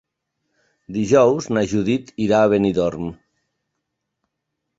Dijous 0.95 1.47
na 1.57 1.63
Judit 1.73 2.09
irà 2.29 2.41
a 2.41 2.49
Benidorm. 2.55 3.13